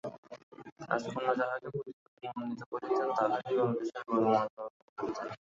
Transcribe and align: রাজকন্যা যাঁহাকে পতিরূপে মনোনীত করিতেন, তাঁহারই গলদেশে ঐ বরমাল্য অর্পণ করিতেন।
রাজকন্যা 0.89 1.33
যাঁহাকে 1.39 1.67
পতিরূপে 1.73 2.27
মনোনীত 2.27 2.61
করিতেন, 2.71 3.07
তাঁহারই 3.17 3.53
গলদেশে 3.57 3.97
ঐ 3.99 4.03
বরমাল্য 4.07 4.57
অর্পণ 4.59 4.87
করিতেন। 4.97 5.27